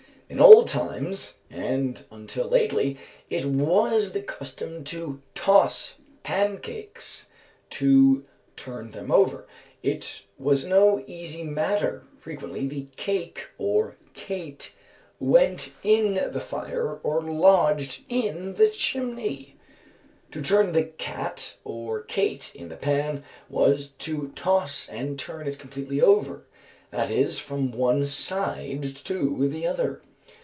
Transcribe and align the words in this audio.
In 0.33 0.39
olden 0.39 0.65
times, 0.69 1.39
and 1.49 2.05
until 2.09 2.47
lately, 2.47 2.97
it 3.29 3.43
was 3.43 4.13
the 4.13 4.21
custom 4.21 4.85
to 4.85 5.21
toss 5.35 5.95
pancakes 6.23 7.29
(to 7.71 8.23
turn 8.55 8.91
them 8.91 9.11
over). 9.11 9.45
It 9.83 10.23
was 10.39 10.63
no 10.65 11.03
easy 11.05 11.43
matter; 11.43 12.03
frequently 12.17 12.65
the 12.65 12.87
cake 12.95 13.47
or 13.57 13.97
cate 14.13 14.73
went 15.19 15.73
in 15.83 16.13
the 16.31 16.39
fire 16.39 16.95
or 17.03 17.21
lodged 17.21 18.05
in 18.07 18.53
the 18.53 18.69
chimney. 18.69 19.57
To 20.31 20.41
turn 20.41 20.71
the 20.71 20.85
cat 20.85 21.57
or 21.65 22.03
cate 22.03 22.55
in 22.55 22.69
the 22.69 22.77
pan 22.77 23.25
was 23.49 23.89
to 23.99 24.31
toss 24.33 24.87
and 24.87 25.19
turn 25.19 25.45
it 25.45 25.59
completely 25.59 26.01
over, 26.01 26.45
that 26.89 27.11
is, 27.11 27.37
from 27.39 27.73
one 27.73 28.05
side 28.05 28.95
to 29.03 29.49
the 29.49 29.67
other. 29.67 30.01